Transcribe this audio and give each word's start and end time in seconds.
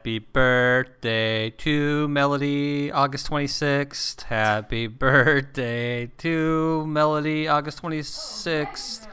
Happy 0.00 0.18
birthday 0.18 1.50
to 1.50 2.08
Melody, 2.08 2.90
August 2.90 3.28
26th. 3.28 4.22
Happy 4.22 4.86
birthday 4.86 6.06
to 6.16 6.86
Melody, 6.86 7.46
August 7.46 7.82
26th. 7.82 9.06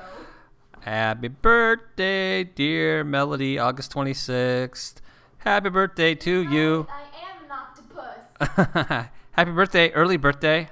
Happy 0.80 1.28
birthday, 1.28 2.46
dear 2.46 3.04
Melody, 3.04 3.60
August 3.60 3.92
26th. 3.92 5.02
Happy 5.40 5.70
birthday 5.70 6.16
to 6.16 6.50
you. 6.50 6.88
I 6.90 7.02
am 7.32 7.44
an 7.44 7.52
octopus. 7.52 9.10
Happy 9.32 9.52
birthday, 9.52 9.92
early 9.92 10.16
birthday. 10.16 10.70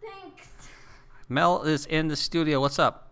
Thanks. 0.00 0.48
Mel 1.28 1.64
is 1.64 1.84
in 1.84 2.08
the 2.08 2.16
studio. 2.16 2.62
What's 2.62 2.78
up? 2.78 3.03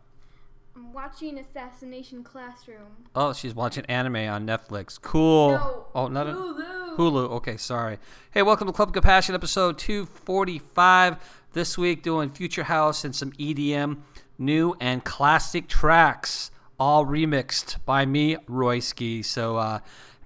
I'm 0.93 0.97
watching 0.97 1.39
Assassination 1.39 2.23
Classroom. 2.23 3.07
Oh, 3.15 3.33
she's 3.33 3.55
watching 3.55 3.87
anime 3.87 4.17
on 4.17 4.47
Netflix. 4.47 5.01
Cool. 5.01 5.53
No, 5.53 5.87
oh, 5.95 6.09
not 6.09 6.27
a 6.27 6.33
Hulu. 6.33 6.97
Hulu. 6.99 7.31
Okay, 7.31 7.57
sorry. 7.57 7.99
Hey, 8.31 8.43
welcome 8.43 8.67
to 8.67 8.75
Club 8.75 8.93
Compassion 8.93 9.35
episode 9.35 9.79
245. 9.79 11.17
This 11.55 11.79
week 11.79 12.03
doing 12.03 12.29
Future 12.29 12.65
House 12.65 13.07
and 13.07 13.17
some 13.17 13.33
EDM, 13.33 14.01
new 14.39 14.77
and 14.81 15.03
classic 15.03 15.67
tracks, 15.67 16.51
all 16.79 17.07
remixed 17.07 17.83
by 17.87 18.05
me, 18.05 18.37
Royski. 18.47 19.25
So, 19.25 19.57
uh, 19.57 19.79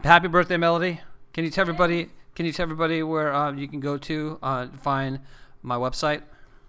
happy 0.02 0.26
birthday, 0.26 0.56
Melody. 0.56 1.00
Can 1.32 1.44
you 1.44 1.50
tell 1.52 1.62
everybody? 1.62 2.10
Can 2.34 2.44
you 2.44 2.52
tell 2.52 2.64
everybody 2.64 3.04
where 3.04 3.32
uh, 3.32 3.52
you 3.52 3.68
can 3.68 3.78
go 3.78 3.98
to 3.98 4.40
uh, 4.42 4.66
find 4.82 5.20
my 5.62 5.76
website? 5.76 6.22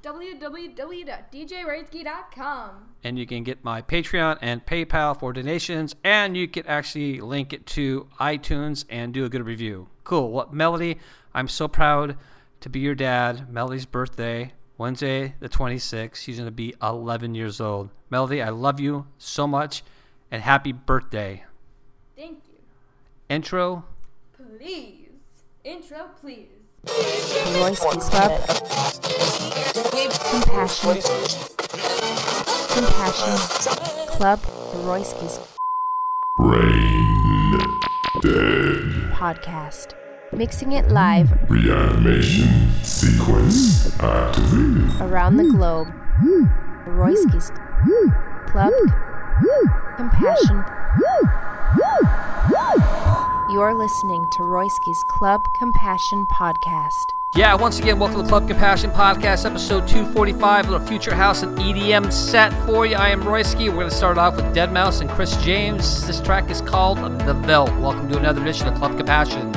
www.djroyski.com. 0.08 2.72
and 3.04 3.20
you 3.20 3.28
can 3.28 3.44
get 3.44 3.64
my 3.64 3.82
Patreon 3.82 4.38
and 4.42 4.66
PayPal 4.66 5.20
for 5.20 5.34
donations, 5.34 5.96
and 6.04 6.38
you 6.38 6.48
can 6.48 6.66
actually 6.66 7.20
link 7.20 7.52
it 7.52 7.66
to 7.66 8.08
iTunes 8.20 8.86
and 8.90 9.14
do 9.14 9.26
a 9.26 9.30
good 9.30 9.46
review. 9.46 9.90
Cool. 10.06 10.32
What 10.32 10.54
Melody? 10.54 10.98
I'm 11.34 11.50
so 11.50 11.68
proud 11.68 12.16
to 12.62 12.70
be 12.70 12.80
your 12.80 12.96
dad. 12.96 13.52
Melody's 13.52 13.86
birthday, 13.86 14.54
Wednesday 14.78 15.36
the 15.42 15.50
26th. 15.50 16.16
She's 16.16 16.40
gonna 16.40 16.52
be 16.52 16.74
11 16.82 17.36
years 17.36 17.60
old. 17.60 17.90
Melody, 18.10 18.42
I 18.42 18.50
love 18.50 18.80
you 18.80 19.08
so 19.18 19.46
much, 19.46 19.84
and 20.32 20.42
happy 20.42 20.72
birthday. 20.72 21.44
Thank 22.16 22.44
you. 22.48 22.60
Intro. 23.28 23.84
Please. 24.34 25.10
Intro, 25.66 26.12
please. 26.22 26.57
Royski's 26.86 28.10
Club. 28.10 28.32
Compassion. 30.30 31.02
Compassion. 32.74 34.08
Club 34.08 34.40
Royski's 34.86 35.40
Brain 36.38 37.58
dead. 38.22 39.12
podcast. 39.14 39.94
Mixing 40.34 40.74
it 40.74 40.90
live 40.90 41.32
Reanimation 41.50 42.70
sequence 42.84 43.98
activated. 44.02 45.02
around 45.02 45.38
the 45.38 45.46
globe. 45.46 45.88
Royski's 46.86 47.52
Club 48.48 48.74
Compassion. 49.98 50.64
You're 53.50 53.74
listening 53.74 54.28
to 54.32 54.40
Royski's 54.40 55.06
Club 55.06 55.54
Compassion 55.54 56.26
podcast. 56.26 57.14
Yeah, 57.34 57.56
once 57.56 57.80
again, 57.80 57.98
welcome 57.98 58.22
to 58.22 58.28
Club 58.28 58.46
Compassion 58.46 58.92
Podcast, 58.92 59.46
episode 59.46 59.88
245, 59.88 60.68
a 60.68 60.72
little 60.72 60.86
Future 60.86 61.16
House 61.16 61.44
and 61.44 61.58
EDM 61.58 62.12
set 62.12 62.52
for 62.66 62.86
you. 62.86 62.98
I 62.98 63.08
am 63.08 63.24
Royski. 63.24 63.70
We're 63.70 63.76
going 63.76 63.90
to 63.90 63.96
start 63.96 64.18
off 64.18 64.36
with 64.36 64.54
Deadmau5 64.54 65.00
and 65.00 65.10
Chris 65.10 65.38
James. 65.38 66.06
This 66.06 66.20
track 66.20 66.50
is 66.50 66.60
called 66.60 66.98
The 66.98 67.34
Veldt. 67.36 67.72
Welcome 67.80 68.10
to 68.10 68.18
another 68.18 68.42
edition 68.42 68.68
of 68.68 68.76
Club 68.76 68.98
Compassion. 68.98 69.54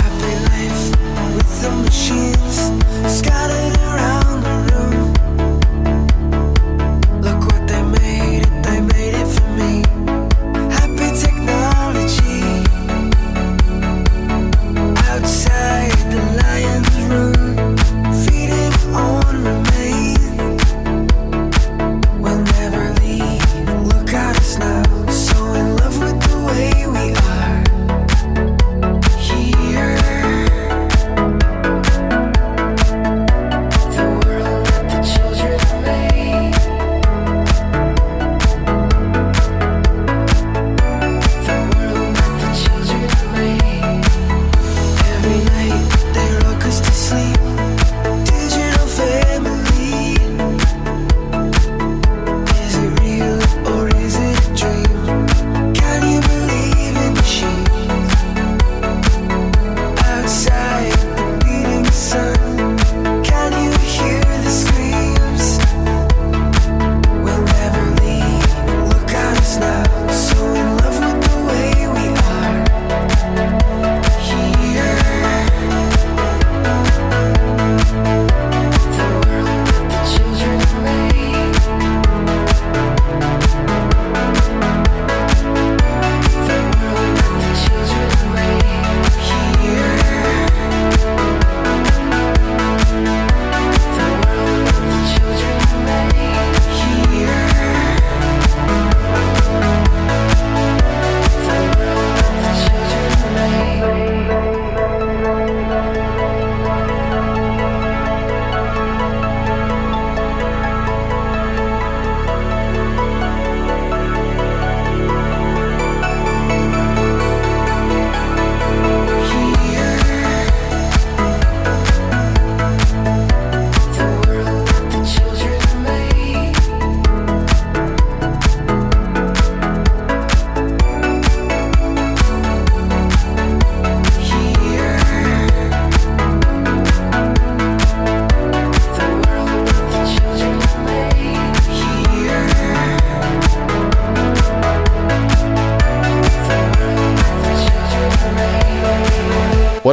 Happy 0.00 0.34
life 0.48 0.90
with 1.36 1.60
the 1.60 1.70
machines 1.84 3.14
scattered 3.14 3.76
around 3.82 4.44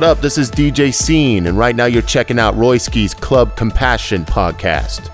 What 0.02 0.18
up? 0.18 0.22
This 0.22 0.40
is 0.40 0.50
DJ 0.50 0.92
Scene, 0.92 1.46
and 1.46 1.56
right 1.56 1.76
now 1.76 1.86
you're 1.86 2.02
checking 2.02 2.40
out 2.40 2.56
Royski's 2.56 3.14
Club 3.14 3.56
Compassion 3.56 4.26
podcast. 4.26 5.11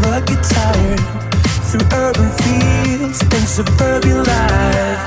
never 0.00 0.20
get 0.26 0.42
tired 0.42 1.00
through 1.68 1.86
urban 1.92 2.30
fields 2.40 3.20
and 3.22 3.48
suburban 3.48 4.24
life. 4.24 5.04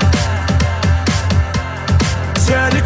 Turn 2.46 2.70
the 2.72 2.82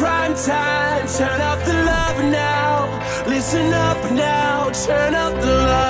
prime 0.00 0.34
time. 0.34 1.06
Turn 1.06 1.40
up 1.42 1.58
the 1.66 1.74
love 1.74 2.18
now. 2.32 2.88
Listen 3.26 3.70
up 3.72 4.00
now. 4.10 4.70
Turn 4.70 5.14
up 5.14 5.34
the 5.42 5.54
love. 5.68 5.89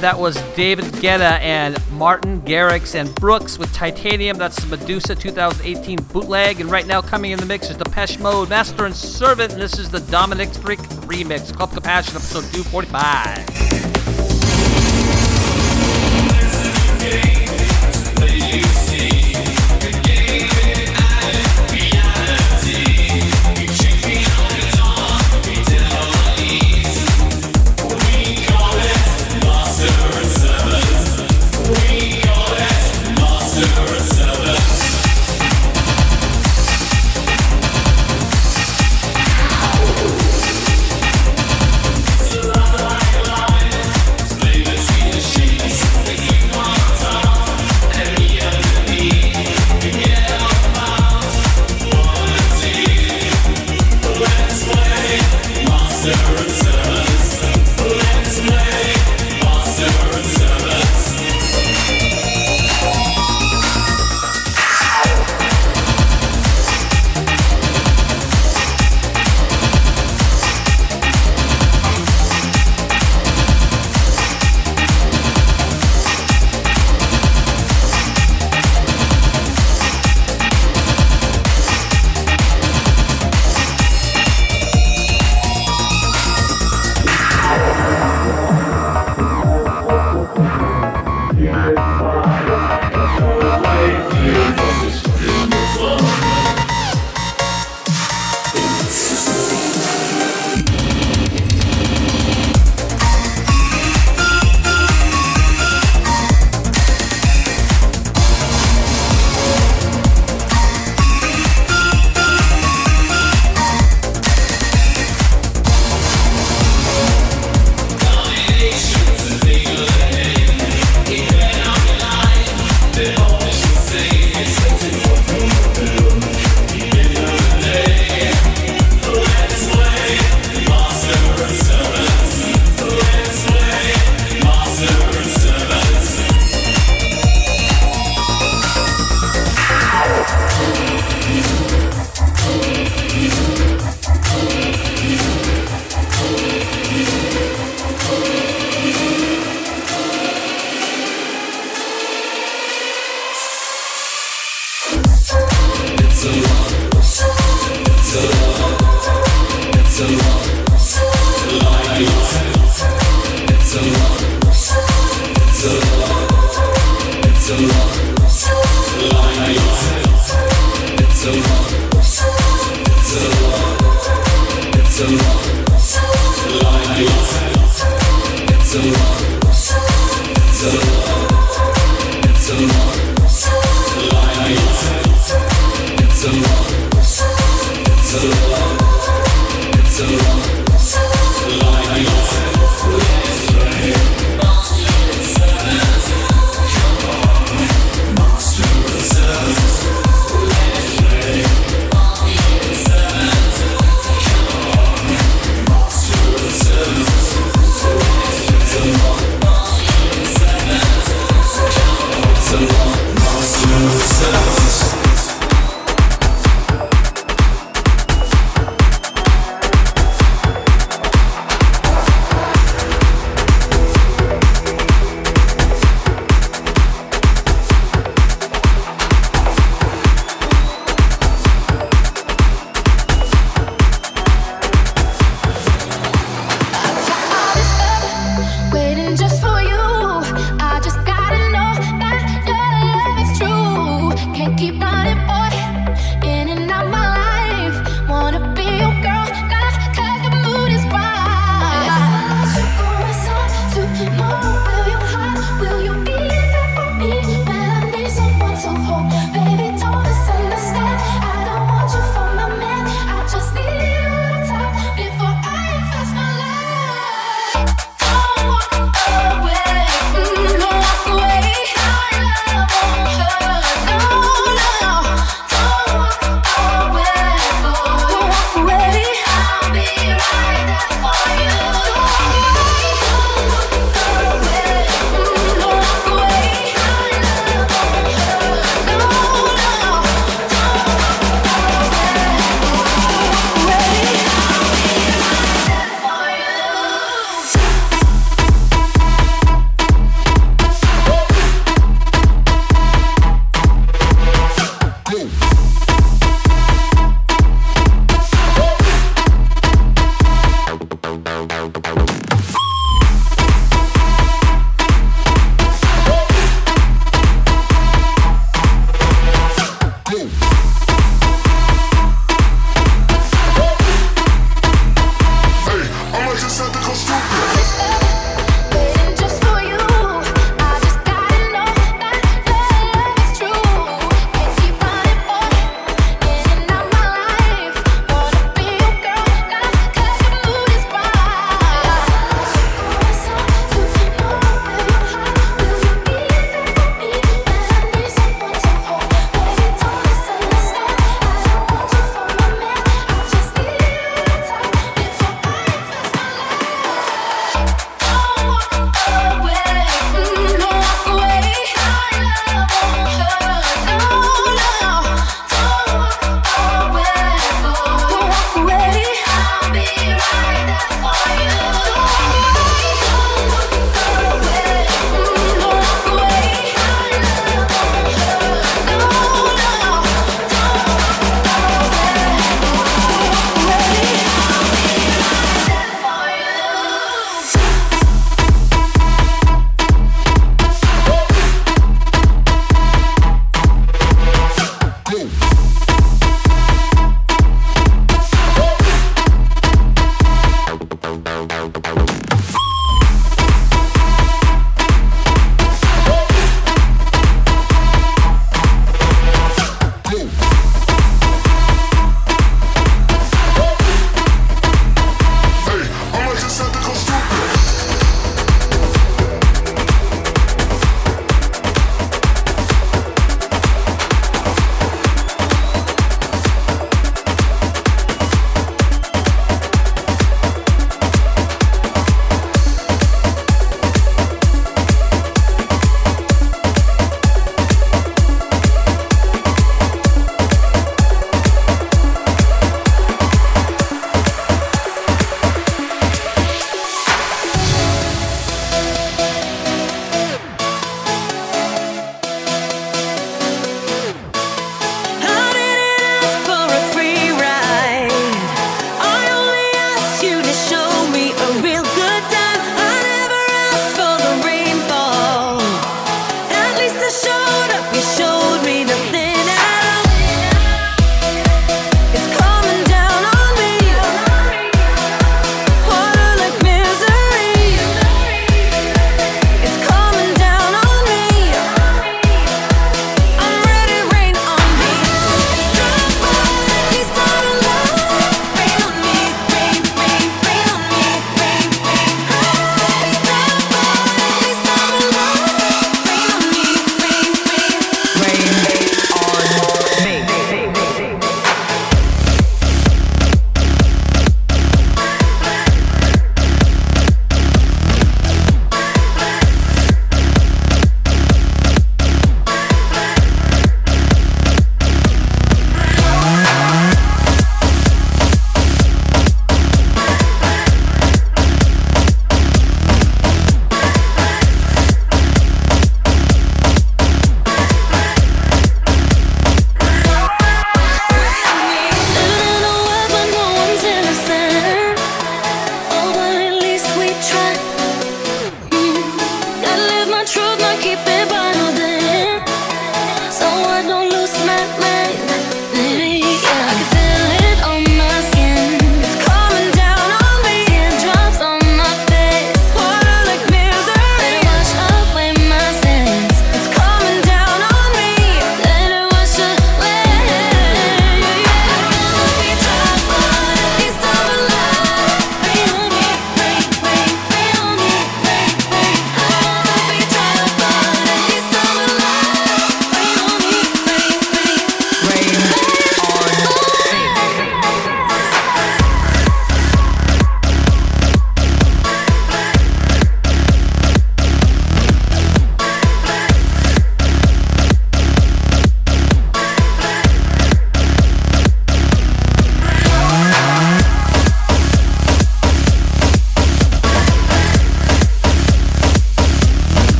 That 0.00 0.18
was 0.18 0.36
David 0.54 0.86
Guetta 0.94 1.38
and 1.40 1.78
Martin 1.92 2.40
Garrix 2.42 2.94
and 2.94 3.14
Brooks 3.14 3.58
with 3.58 3.72
Titanium. 3.72 4.36
That's 4.36 4.56
the 4.62 4.76
Medusa 4.76 5.14
2018 5.14 6.02
bootleg. 6.12 6.60
And 6.60 6.70
right 6.70 6.86
now, 6.86 7.00
coming 7.00 7.30
in 7.30 7.38
the 7.38 7.46
mix 7.46 7.70
is 7.70 7.76
Depeche 7.76 8.18
Mode, 8.18 8.48
Master 8.48 8.86
and 8.86 8.94
Servant. 8.94 9.52
And 9.52 9.62
this 9.62 9.78
is 9.78 9.90
the 9.90 10.00
Dominic 10.10 10.50
Freak 10.50 10.80
remix, 11.06 11.54
Club 11.54 11.70
Compassion, 11.70 12.16
episode 12.16 12.44
245. 12.52 13.93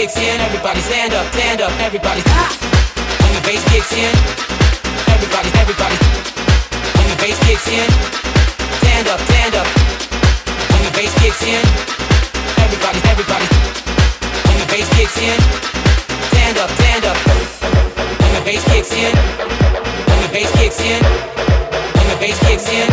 Kicks 0.00 0.16
in, 0.16 0.40
everybody 0.40 0.80
stand 0.80 1.12
up, 1.12 1.26
stand 1.36 1.60
up. 1.60 1.68
Everybody, 1.76 2.22
ah! 2.32 2.48
When 3.20 3.32
the 3.36 3.42
bass 3.44 3.60
kicks 3.68 3.92
in, 3.92 4.08
everybody, 5.12 5.52
everybody. 5.60 5.96
When 6.96 7.06
the 7.12 7.18
bass 7.20 7.36
kicks 7.44 7.68
in, 7.68 7.84
stand 8.80 9.12
up, 9.12 9.20
stand 9.28 9.60
up. 9.60 9.68
When 10.72 10.82
the 10.88 10.92
bass 10.96 11.12
kicks 11.20 11.44
in, 11.44 11.60
everybody, 12.64 12.96
everybody. 13.12 13.44
When 14.48 14.56
the 14.64 14.68
bass 14.72 14.88
kicks 14.96 15.20
in, 15.20 15.36
stand 16.32 16.56
up, 16.56 16.70
stand 16.80 17.04
up. 17.04 17.18
When 18.24 18.32
the 18.32 18.42
bass 18.48 18.64
kicks 18.72 18.96
in, 18.96 19.12
when 19.12 20.18
the 20.24 20.30
bass 20.32 20.48
kicks 20.56 20.80
in, 20.80 21.00
when 21.92 22.06
the 22.08 22.16
bass 22.16 22.40
kicks 22.40 22.72
in, 22.72 22.88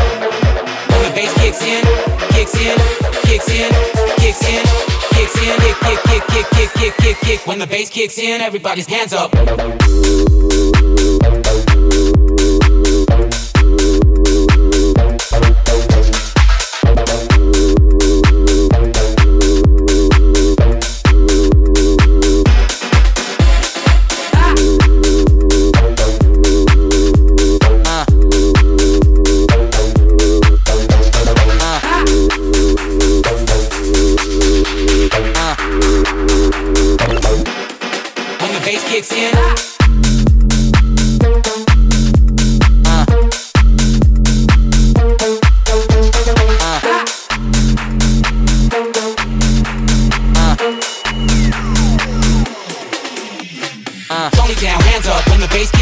when 0.91 1.01
the 1.07 1.11
bass 1.15 1.31
kicks 1.39 1.63
in, 1.63 1.83
kicks 2.35 2.55
in, 2.59 2.75
kicks 3.23 3.47
in, 3.47 3.71
kicks 4.19 4.43
in, 4.43 4.67
kicks 4.67 4.83
in, 4.91 4.96
kick, 5.33 5.79
kick, 5.81 5.99
kick, 6.03 6.27
kick, 6.27 6.49
kick, 6.49 6.73
kick, 6.73 6.97
kick, 6.97 7.17
kick. 7.17 7.47
When 7.47 7.59
the 7.59 7.67
bass 7.67 7.89
kicks 7.89 8.17
in, 8.17 8.41
everybody's 8.41 8.87
hands 8.87 9.13
up. 9.13 9.33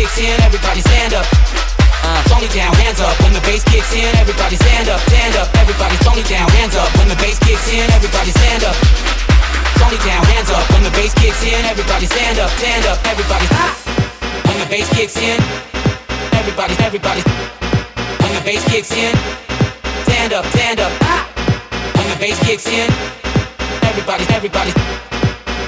Kicks 0.06 0.22
in, 0.22 0.38
everybody 0.46 0.82
stand 0.82 1.14
up. 1.14 1.26
Tony 2.30 2.48
down, 2.54 2.74
hands 2.78 3.02
up. 3.02 3.18
When 3.26 3.34
the 3.34 3.42
bass 3.42 3.64
kicks 3.66 3.90
in, 3.94 4.14
everybody 4.22 4.56
stand 4.56 4.88
up, 4.88 5.02
stand 5.10 5.34
up. 5.36 5.50
Everybody, 5.58 5.98
Tony 6.06 6.22
down, 6.30 6.48
hands 6.62 6.76
up. 6.76 6.90
When 6.98 7.10
the 7.10 7.18
bass 7.18 7.40
kicks 7.42 7.66
in, 7.74 7.90
everybody 7.90 8.30
stand 8.30 8.64
up. 8.64 8.76
Tony 9.82 9.98
down, 10.06 10.22
hands 10.30 10.50
up. 10.54 10.62
When 10.70 10.84
the 10.84 10.94
bass 10.94 11.14
kicks 11.18 11.42
in, 11.42 11.66
everybody 11.66 12.06
stand 12.06 12.38
up, 12.38 12.52
stand 12.62 12.86
up. 12.86 13.02
Everybody, 13.10 13.48
ah! 13.58 13.74
When 14.46 14.58
the 14.62 14.70
bass 14.70 14.88
kicks 14.94 15.18
in, 15.18 15.42
everybody, 16.38 16.76
everybody. 16.86 17.22
When 18.22 18.32
the 18.38 18.44
bass 18.46 18.62
kicks 18.70 18.94
in, 18.94 19.14
stand 20.06 20.34
up, 20.34 20.46
stand 20.54 20.80
up. 20.86 20.94
Ah! 21.02 21.26
When 21.98 22.08
the 22.14 22.18
bass 22.22 22.38
kicks 22.46 22.68
in, 22.70 22.94
everybody, 23.82 24.24
everybody. 24.30 24.72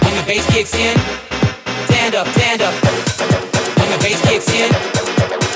When 0.06 0.14
the 0.14 0.26
bass 0.30 0.46
kicks 0.54 0.76
in, 0.78 0.94
stand 1.90 2.14
up, 2.14 2.28
stand 2.38 2.62
up. 2.62 3.57
When 3.98 4.06
the 4.06 4.10
bass 4.10 4.22
kicks 4.30 4.50
in, 4.54 4.72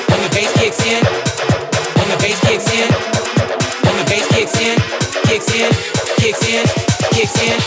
when 0.10 0.20
the 0.24 0.30
bass 0.34 0.52
kicks 0.58 0.82
in, 0.84 1.04
when 1.94 2.10
the 2.10 2.18
bass 2.18 2.40
kicks 2.40 2.74
in, 2.74 2.90
when 3.86 3.98
the 3.98 4.06
bass 4.10 4.28
kicks 4.30 4.58
in, 4.60 4.80
kicks 5.28 5.54
in, 5.54 5.70
kicks 6.18 6.48
in, 6.50 6.66
kicks 7.12 7.38
in, 7.38 7.60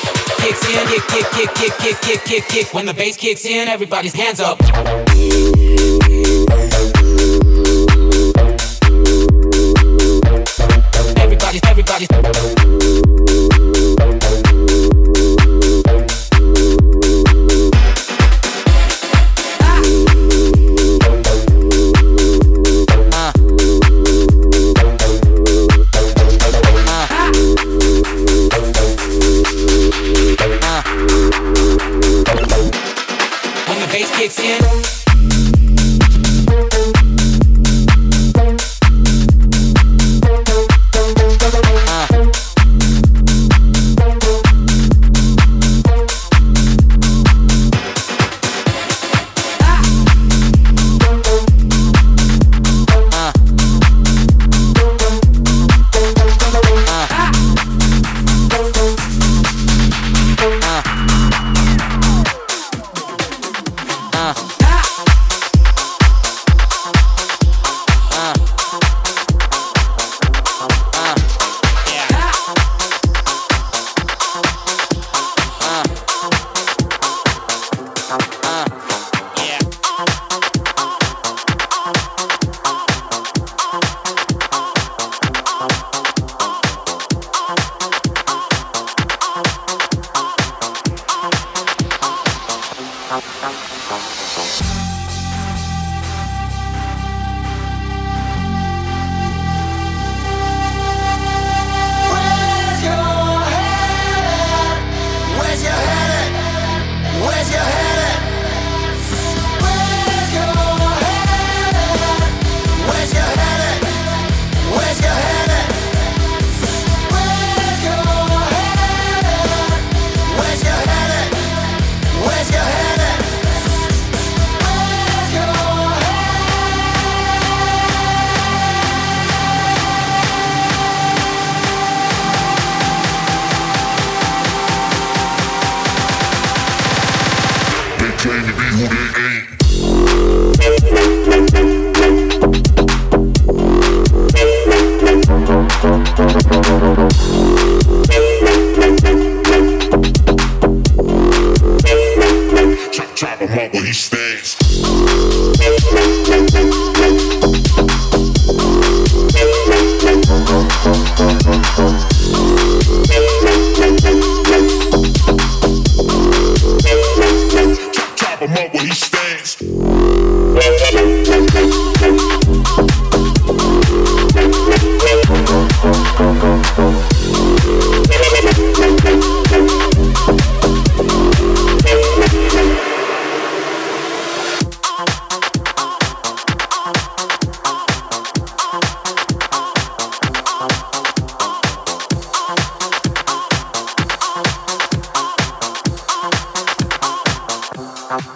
kicks 0.43 0.67
in, 0.69 0.87
kick, 0.89 1.27
kick, 1.31 1.55
kick, 1.55 1.79
kick, 1.79 2.01
kick, 2.01 2.25
kick, 2.25 2.49
kick. 2.49 2.75
When 2.75 2.87
the 2.87 2.95
bass 2.95 3.17
kicks 3.17 3.45
in, 3.45 3.69
everybody's 3.69 4.15
hands 4.15 4.41
up. 4.41 4.61
Everybody, 11.17 11.61
everybody. 11.69 13.14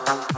Uh-huh. 0.07 0.38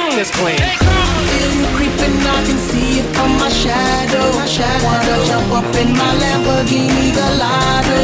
Song 0.00 0.16
that's 0.16 0.32
playing. 0.38 0.58
Feel 1.30 1.50
you 1.60 1.66
creeping, 1.76 2.16
I 2.24 2.38
can 2.48 2.58
see 2.68 3.00
it 3.00 3.08
from 3.14 3.30
my 3.36 3.50
shadow. 3.50 4.28
Wanna 4.84 5.16
jump 5.28 5.52
up 5.58 5.68
in 5.76 5.92
my 5.92 6.12
Lamborghini 6.22 7.12
Gallardo. 7.18 8.00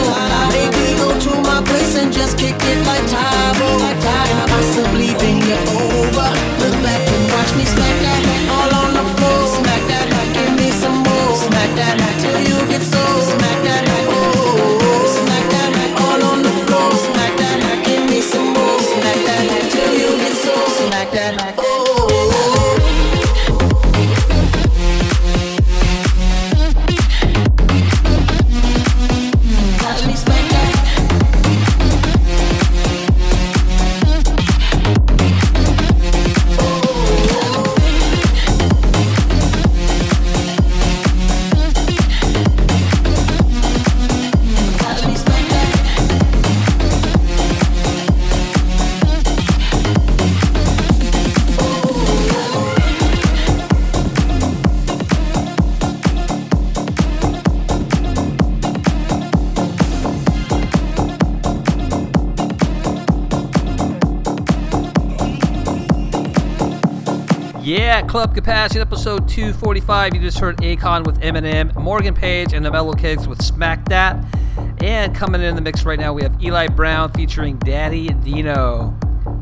Maybe 0.53 0.84
go 1.01 1.09
to 1.26 1.32
my 1.49 1.61
place 1.68 1.97
and 1.97 2.12
just 2.12 2.36
kick 2.38 2.57
it 2.72 2.80
like 2.86 3.07
Tae 3.12 3.53
Bo. 3.59 3.68
And 3.80 4.42
possibly 4.53 5.11
bend 5.20 5.42
you 5.49 5.59
over. 5.80 6.28
Look 6.61 6.76
back 6.84 7.03
and 7.14 7.24
watch 7.32 7.53
me 7.59 7.64
smack 7.64 7.97
that 8.05 8.22
all 8.57 8.72
on 8.82 8.90
the 8.99 9.05
floor. 9.16 9.40
Smack 9.57 9.82
that, 9.90 10.07
give 10.36 10.53
me 10.61 10.68
some 10.82 10.99
more. 11.07 11.32
Smack 11.44 11.70
that 11.80 11.97
till 12.20 12.40
you 12.49 12.59
get 12.70 12.82
so. 12.82 13.03
Smack 13.32 13.59
that, 13.66 13.84
oh, 13.88 14.12
oh, 14.12 14.64
oh, 14.66 14.88
oh. 14.90 15.05
Smack 15.16 15.44
that 15.55 15.70
all 16.05 16.20
on 16.30 16.38
the 16.47 16.55
floor. 16.66 16.90
Smack 17.07 17.32
that, 17.40 17.59
give 17.86 18.05
me 18.11 18.20
some 18.20 18.53
more. 18.53 18.80
Smack 18.92 19.20
that 19.28 19.76
Club 68.05 68.34
Capacity, 68.34 68.80
episode 68.80 69.28
245. 69.28 70.14
You 70.14 70.20
just 70.20 70.38
heard 70.38 70.59
Akon 70.59 71.07
with 71.07 71.18
Eminem, 71.20 71.74
Morgan 71.76 72.14
Page, 72.14 72.53
and 72.53 72.62
the 72.64 72.70
Mellow 72.70 72.92
Kids 72.92 73.26
with 73.26 73.42
Smack 73.42 73.88
That. 73.88 74.22
And 74.82 75.14
coming 75.14 75.40
in 75.40 75.55
the 75.55 75.62
mix 75.62 75.86
right 75.86 75.99
now, 75.99 76.12
we 76.12 76.22
have 76.22 76.38
Eli 76.42 76.68
Brown 76.68 77.11
featuring 77.12 77.57
Daddy 77.57 78.09
Dino. 78.09 78.94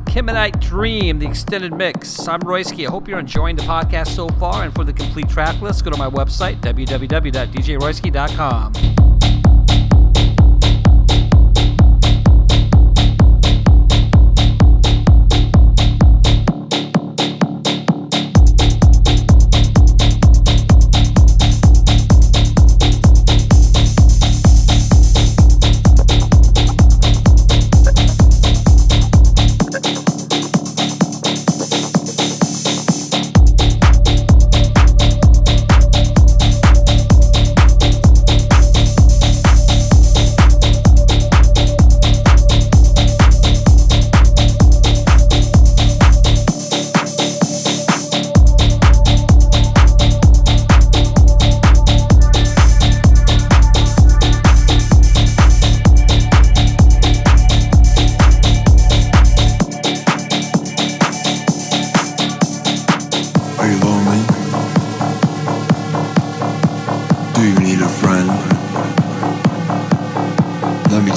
Kim 0.06 0.28
and 0.28 0.38
I 0.38 0.50
Dream, 0.50 1.18
the 1.18 1.26
extended 1.26 1.74
mix. 1.74 2.28
I'm 2.28 2.38
Royski. 2.40 2.86
I 2.86 2.90
hope 2.90 3.08
you're 3.08 3.18
enjoying 3.18 3.56
the 3.56 3.64
podcast 3.64 4.14
so 4.14 4.28
far. 4.28 4.62
And 4.62 4.72
for 4.72 4.84
the 4.84 4.92
complete 4.92 5.28
track 5.28 5.60
list, 5.60 5.84
go 5.84 5.90
to 5.90 5.98
my 5.98 6.08
website, 6.08 6.60
www.djroyski.com. 6.60 8.93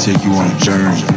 take 0.07 0.23
you 0.23 0.31
on 0.31 0.49
a 0.49 0.57
journey. 0.59 1.16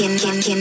Kin, 0.00 0.16
kin, 0.16 0.40
kin. 0.40 0.59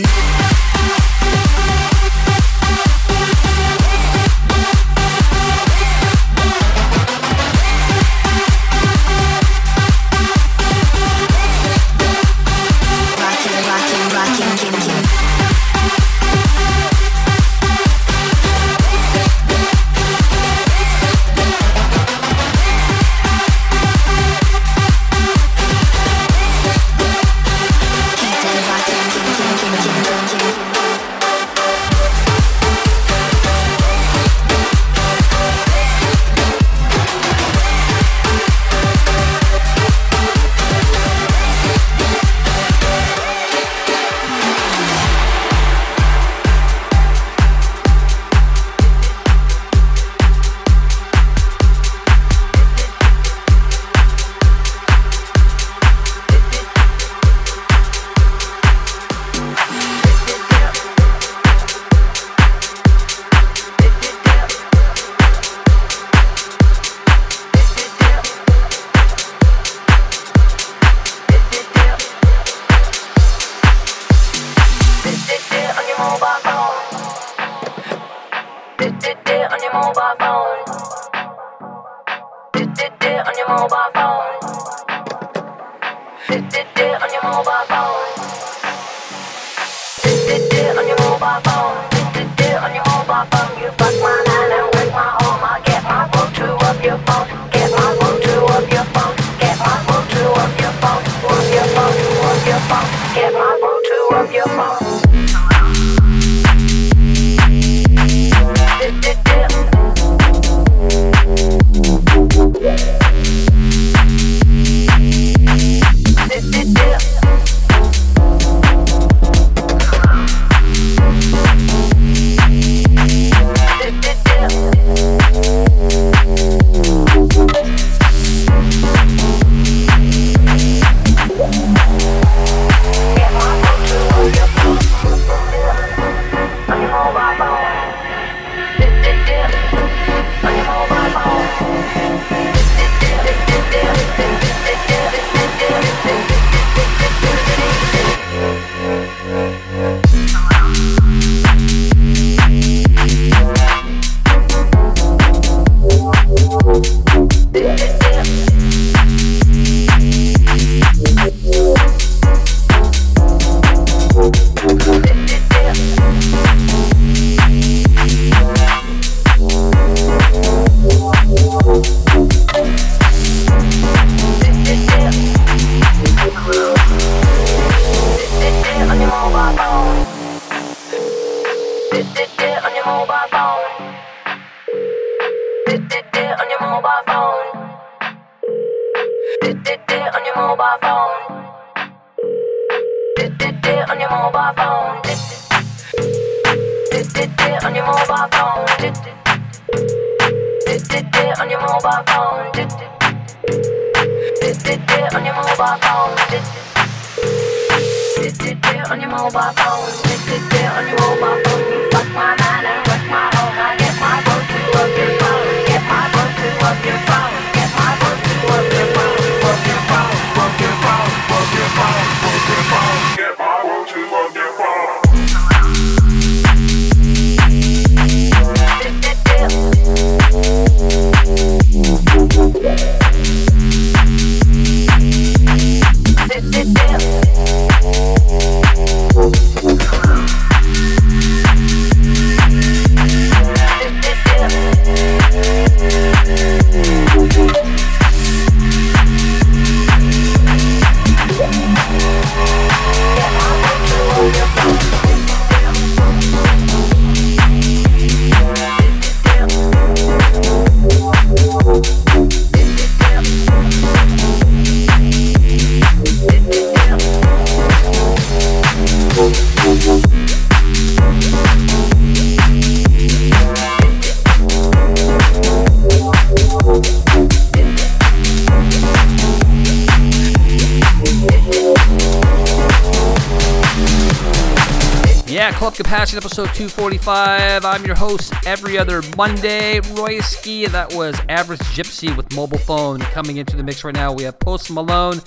Compassion, 285.79 286.17
episode 286.17 286.53
245. 286.55 287.63
I'm 287.63 287.85
your 287.85 287.95
host 287.95 288.33
every 288.45 288.77
other 288.77 289.01
Monday, 289.15 289.79
Royski. 289.79 290.69
That 290.69 290.93
was 290.93 291.17
Average 291.29 291.61
Gypsy 291.61 292.13
with 292.17 292.35
Mobile 292.35 292.57
Phone. 292.57 292.99
Coming 292.99 293.37
into 293.37 293.55
the 293.55 293.63
mix 293.63 293.85
right 293.85 293.95
now, 293.95 294.11
we 294.11 294.23
have 294.23 294.37
Post 294.39 294.71
Malone, 294.71 295.21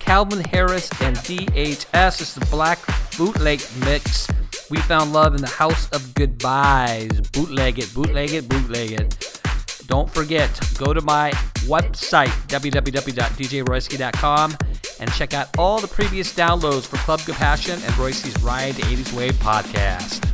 Calvin 0.00 0.44
Harris, 0.44 0.90
and 1.00 1.16
DHS. 1.16 2.20
It's 2.20 2.34
the 2.34 2.44
Black 2.50 2.78
Bootleg 3.16 3.62
Mix. 3.86 4.28
We 4.68 4.76
found 4.76 5.14
love 5.14 5.34
in 5.34 5.40
the 5.40 5.48
House 5.48 5.88
of 5.92 6.12
Goodbyes. 6.12 7.22
Bootleg 7.32 7.78
it, 7.78 7.94
bootleg 7.94 8.34
it, 8.34 8.46
bootleg 8.46 8.92
it. 8.92 9.40
Don't 9.86 10.10
forget, 10.10 10.50
go 10.76 10.92
to 10.92 11.00
my 11.00 11.30
website, 11.66 12.28
www.djroyski.com 12.48 14.58
and 15.04 15.12
check 15.12 15.34
out 15.34 15.48
all 15.58 15.78
the 15.78 15.86
previous 15.86 16.34
downloads 16.34 16.86
for 16.86 16.96
Club 16.96 17.20
Compassion 17.20 17.78
and 17.84 17.98
Royce's 17.98 18.34
Ride 18.42 18.74
to 18.76 18.82
80s 18.82 19.12
Wave 19.12 19.34
podcast. 19.34 20.33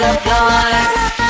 of 0.00 0.24
yours. 0.24 1.21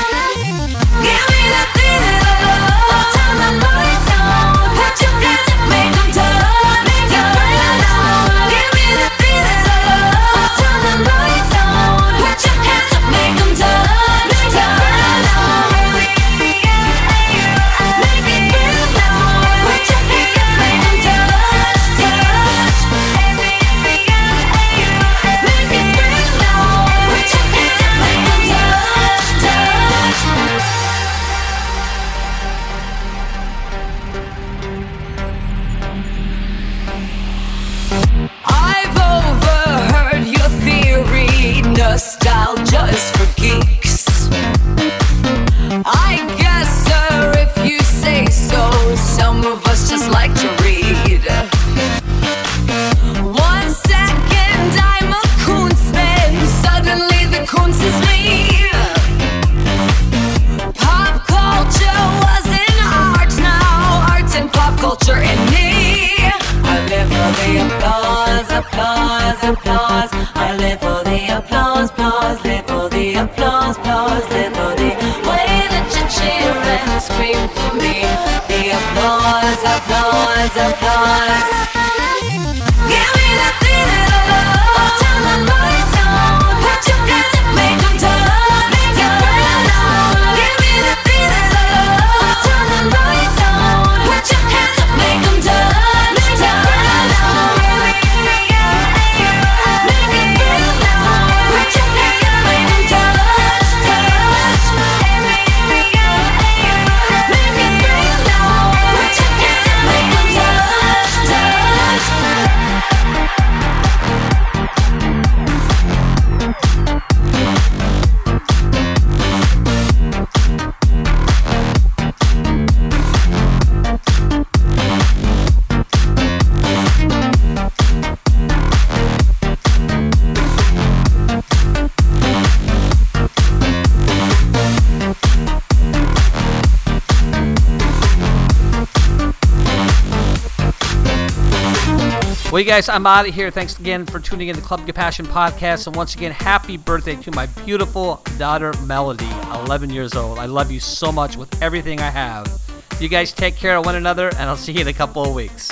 Well, 142.53 142.61
you 142.61 142.67
guys, 142.67 142.91
I'm 142.91 143.07
out 143.07 143.27
of 143.27 143.35
here. 143.35 143.51
Thanks 143.51 143.79
again 143.79 144.05
for 144.05 144.21
tuning 144.21 144.49
in 144.49 144.57
to 144.57 144.61
Club 144.61 144.85
Compassion 144.85 145.25
Podcast. 145.25 145.87
And 145.87 145.97
once 145.97 146.15
again, 146.15 146.33
happy 146.33 146.77
birthday 146.77 147.17
to 147.17 147.31
my 147.31 147.47
beautiful 147.65 148.23
daughter, 148.37 148.75
Melody, 148.85 149.31
11 149.65 149.89
years 149.89 150.13
old. 150.13 150.39
I 150.39 150.45
love 150.45 150.71
you 150.71 150.79
so 150.79 151.11
much 151.11 151.39
with 151.39 151.63
everything 151.63 152.01
I 152.01 152.11
have. 152.11 152.61
You 153.01 153.09
guys 153.09 153.33
take 153.33 153.57
care 153.57 153.79
of 153.79 153.87
one 153.87 153.95
another, 153.95 154.29
and 154.29 154.51
I'll 154.51 154.59
see 154.59 154.73
you 154.73 154.83
in 154.83 154.89
a 154.89 154.93
couple 154.93 155.25
of 155.25 155.35
weeks. 155.35 155.71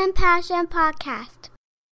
Compassion 0.00 0.66
podcast. 0.66 1.39